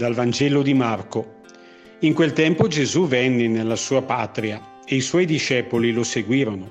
dal 0.00 0.14
Vangelo 0.14 0.62
di 0.62 0.72
Marco. 0.72 1.42
In 1.98 2.14
quel 2.14 2.32
tempo 2.32 2.68
Gesù 2.68 3.06
venne 3.06 3.48
nella 3.48 3.76
sua 3.76 4.00
patria 4.00 4.78
e 4.86 4.94
i 4.94 5.02
suoi 5.02 5.26
discepoli 5.26 5.92
lo 5.92 6.04
seguirono. 6.04 6.70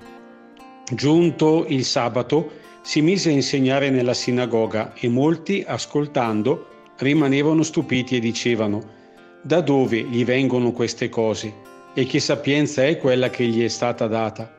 Giunto 0.91 1.68
il 1.68 1.86
sabato, 1.86 2.54
si 2.82 3.02
mise 3.02 3.29
a 3.29 3.34
insegnare 3.34 3.92
nella 3.92 4.15
sinagoga 4.15 4.96
e 4.96 5.07
molti, 5.10 5.64
ascoltando, 5.64 6.93
rimanevano 6.97 7.61
stupiti 7.61 8.15
e 8.15 8.20
dicevano, 8.20 8.97
da 9.43 9.61
dove 9.61 10.02
gli 10.02 10.25
vengono 10.25 10.71
queste 10.71 11.07
cose 11.09 11.54
e 11.93 12.07
che 12.07 12.20
sapienza 12.20 12.84
è 12.84 12.98
quella 12.98 13.30
che 13.30 13.46
gli 13.46 13.64
è 13.64 13.68
stata 13.68 14.07
data? 14.07 14.52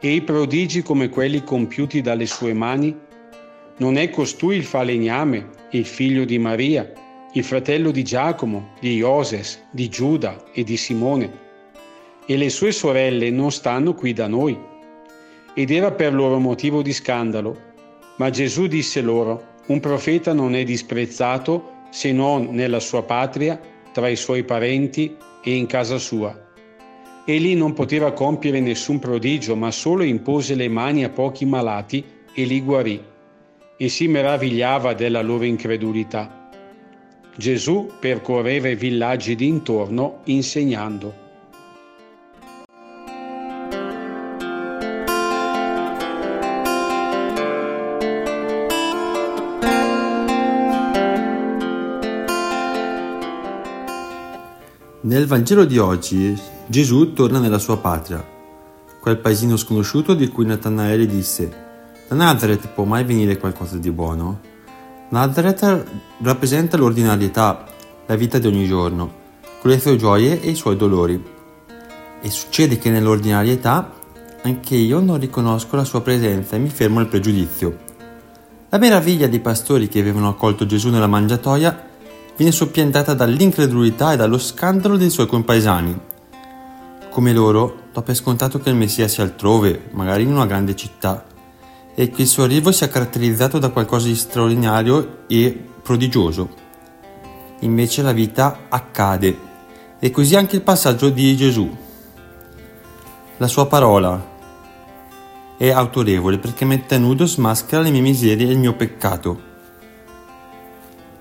E 0.00 0.12
i 0.12 0.22
prodigi 0.22 0.82
come 0.82 1.08
quelli 1.08 1.44
compiuti 1.44 2.00
dalle 2.00 2.26
sue 2.26 2.52
mani? 2.52 2.98
Non 3.76 3.96
è 3.96 4.10
costui 4.10 4.56
il 4.56 4.64
falegname, 4.64 5.50
il 5.70 5.86
figlio 5.86 6.24
di 6.24 6.38
Maria, 6.40 6.92
il 7.34 7.44
fratello 7.44 7.90
di 7.92 8.04
Giacomo, 8.04 8.72
di 8.78 8.96
Ioses, 8.96 9.62
di 9.70 9.88
Giuda 9.88 10.44
e 10.52 10.64
di 10.64 10.76
Simone? 10.76 11.40
E 12.26 12.36
le 12.36 12.50
sue 12.50 12.72
sorelle 12.72 13.30
non 13.30 13.50
stanno 13.50 13.94
qui 13.94 14.12
da 14.12 14.26
noi? 14.26 14.58
Ed 15.54 15.70
era 15.70 15.92
per 15.92 16.12
loro 16.12 16.38
motivo 16.38 16.82
di 16.82 16.92
scandalo. 16.92 17.70
Ma 18.16 18.28
Gesù 18.28 18.66
disse 18.66 19.00
loro, 19.00 19.60
un 19.68 19.80
profeta 19.80 20.34
non 20.34 20.54
è 20.54 20.62
disprezzato 20.62 21.86
se 21.90 22.12
non 22.12 22.48
nella 22.50 22.80
sua 22.80 23.02
patria, 23.02 23.58
tra 23.92 24.08
i 24.08 24.16
suoi 24.16 24.44
parenti 24.44 25.16
e 25.42 25.56
in 25.56 25.64
casa 25.64 25.96
sua. 25.96 26.38
Egli 27.24 27.56
non 27.56 27.72
poteva 27.72 28.12
compiere 28.12 28.60
nessun 28.60 28.98
prodigio, 28.98 29.56
ma 29.56 29.70
solo 29.70 30.02
impose 30.02 30.54
le 30.54 30.68
mani 30.68 31.02
a 31.02 31.08
pochi 31.08 31.46
malati 31.46 32.04
e 32.34 32.44
li 32.44 32.60
guarì 32.60 33.02
e 33.78 33.88
si 33.88 34.06
meravigliava 34.06 34.92
della 34.92 35.22
loro 35.22 35.44
incredulità. 35.44 36.41
Gesù 37.34 37.90
percorreva 37.98 38.68
i 38.68 38.74
villaggi 38.74 39.34
d'intorno 39.34 40.20
insegnando. 40.24 41.20
Nel 55.04 55.26
Vangelo 55.26 55.64
di 55.64 55.78
oggi 55.78 56.38
Gesù 56.66 57.14
torna 57.14 57.38
nella 57.38 57.58
sua 57.58 57.78
patria, 57.78 58.24
quel 59.00 59.18
paesino 59.18 59.56
sconosciuto 59.56 60.14
di 60.14 60.28
cui 60.28 60.44
Natanaele 60.44 61.06
disse 61.06 61.70
da 62.08 62.14
Nazareth 62.14 62.68
può 62.68 62.84
mai 62.84 63.04
venire 63.04 63.38
qualcosa 63.38 63.78
di 63.78 63.90
buono? 63.90 64.51
Nazareth 65.12 65.84
rappresenta 66.22 66.78
l'ordinarietà, 66.78 67.66
la 68.06 68.16
vita 68.16 68.38
di 68.38 68.46
ogni 68.46 68.66
giorno, 68.66 69.12
con 69.60 69.70
le 69.70 69.78
sue 69.78 69.98
gioie 69.98 70.40
e 70.40 70.48
i 70.48 70.54
suoi 70.54 70.74
dolori. 70.74 71.22
E 72.22 72.30
succede 72.30 72.78
che 72.78 72.88
nell'ordinarietà 72.88 73.92
anche 74.40 74.74
io 74.74 75.00
non 75.00 75.20
riconosco 75.20 75.76
la 75.76 75.84
sua 75.84 76.00
presenza 76.00 76.56
e 76.56 76.60
mi 76.60 76.70
fermo 76.70 76.98
al 76.98 77.08
pregiudizio. 77.08 77.76
La 78.70 78.78
meraviglia 78.78 79.26
dei 79.26 79.40
pastori 79.40 79.88
che 79.88 80.00
avevano 80.00 80.28
accolto 80.28 80.64
Gesù 80.64 80.88
nella 80.88 81.06
mangiatoia 81.06 81.90
viene 82.34 82.50
soppiantata 82.50 83.12
dall'incredulità 83.12 84.14
e 84.14 84.16
dallo 84.16 84.38
scandalo 84.38 84.96
dei 84.96 85.10
suoi 85.10 85.26
compaesani. 85.26 86.00
Come 87.10 87.32
loro, 87.34 87.80
do 87.92 88.00
per 88.00 88.14
scontato 88.14 88.60
che 88.60 88.70
il 88.70 88.76
Messia 88.76 89.08
sia 89.08 89.24
altrove, 89.24 89.90
magari 89.90 90.22
in 90.22 90.32
una 90.32 90.46
grande 90.46 90.74
città, 90.74 91.26
e 91.94 92.10
che 92.10 92.22
il 92.22 92.28
suo 92.28 92.44
arrivo 92.44 92.72
sia 92.72 92.88
caratterizzato 92.88 93.58
da 93.58 93.70
qualcosa 93.70 94.06
di 94.06 94.14
straordinario 94.14 95.24
e 95.26 95.68
prodigioso. 95.82 96.48
Invece 97.60 98.02
la 98.02 98.12
vita 98.12 98.66
accade 98.68 99.50
e 99.98 100.10
così 100.10 100.34
anche 100.36 100.56
il 100.56 100.62
passaggio 100.62 101.10
di 101.10 101.36
Gesù. 101.36 101.76
La 103.36 103.46
sua 103.46 103.66
parola 103.66 104.30
è 105.56 105.70
autorevole 105.70 106.38
perché 106.38 106.64
mette 106.64 106.96
a 106.96 106.98
nudo 106.98 107.26
smaschera 107.26 107.82
le 107.82 107.90
mie 107.90 108.00
miserie 108.00 108.48
e 108.48 108.52
il 108.52 108.58
mio 108.58 108.74
peccato. 108.74 109.50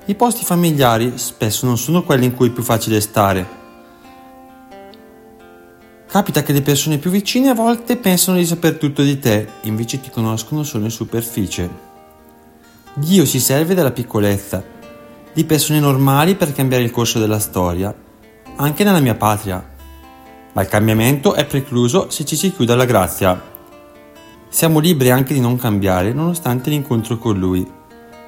I 0.05 0.15
posti 0.15 0.43
familiari 0.43 1.17
spesso 1.17 1.65
non 1.65 1.77
sono 1.77 2.03
quelli 2.03 2.25
in 2.25 2.33
cui 2.33 2.47
è 2.47 2.51
più 2.51 2.63
facile 2.63 2.99
stare 3.01 3.60
Capita 6.11 6.43
che 6.43 6.51
le 6.51 6.61
persone 6.61 6.97
più 6.97 7.09
vicine 7.09 7.47
a 7.47 7.53
volte 7.53 7.95
pensano 7.95 8.35
di 8.35 8.45
saper 8.45 8.75
tutto 8.75 9.01
di 9.01 9.17
te, 9.17 9.47
invece 9.61 10.01
ti 10.01 10.09
conoscono 10.09 10.63
solo 10.63 10.83
in 10.83 10.91
superficie. 10.91 11.69
Dio 12.95 13.23
si 13.23 13.39
serve 13.39 13.73
della 13.73 13.91
piccolezza, 13.91 14.61
di 15.31 15.45
persone 15.45 15.79
normali 15.79 16.35
per 16.35 16.51
cambiare 16.51 16.83
il 16.83 16.91
corso 16.91 17.17
della 17.17 17.39
storia, 17.39 17.95
anche 18.57 18.83
nella 18.83 18.99
mia 18.99 19.15
patria. 19.15 19.65
Ma 20.51 20.61
il 20.61 20.67
cambiamento 20.67 21.33
è 21.33 21.45
precluso 21.45 22.09
se 22.09 22.25
ci 22.25 22.35
si 22.35 22.53
chiude 22.53 22.73
alla 22.73 22.83
grazia. 22.83 23.41
Siamo 24.49 24.79
liberi 24.79 25.11
anche 25.11 25.33
di 25.33 25.39
non 25.39 25.55
cambiare 25.55 26.11
nonostante 26.11 26.69
l'incontro 26.71 27.17
con 27.17 27.39
Lui, 27.39 27.65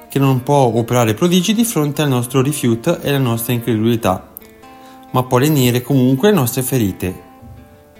che 0.08 0.18
non 0.18 0.42
può 0.42 0.72
operare 0.72 1.12
prodigi 1.12 1.52
di 1.52 1.64
fronte 1.66 2.00
al 2.00 2.08
nostro 2.08 2.40
rifiuto 2.40 2.98
e 3.00 3.10
alla 3.10 3.18
nostra 3.18 3.52
incredulità, 3.52 4.32
ma 5.10 5.22
può 5.24 5.36
lenire 5.36 5.82
comunque 5.82 6.30
le 6.30 6.34
nostre 6.34 6.62
ferite 6.62 7.23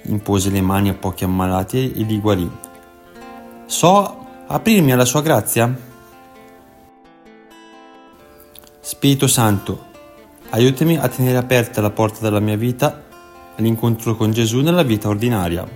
impose 0.05 0.51
le 0.51 0.61
mani 0.61 0.89
a 0.89 0.95
pochi 0.95 1.25
ammalati 1.25 1.93
e 1.93 2.03
li 2.03 2.21
guarì. 2.21 2.51
So 3.67 4.27
aprirmi 4.47 4.93
alla 4.93 5.05
sua 5.05 5.23
grazia? 5.23 5.93
Spirito 8.81 9.27
Santo, 9.27 9.87
aiutami 10.51 10.97
a 10.99 11.09
tenere 11.09 11.39
aperta 11.39 11.81
la 11.81 11.91
porta 11.91 12.21
della 12.21 12.41
mia 12.41 12.57
vita 12.57 13.03
all'incontro 13.57 14.15
con 14.15 14.31
Gesù 14.31 14.61
nella 14.61 14.83
vita 14.83 15.09
ordinaria. 15.09 15.67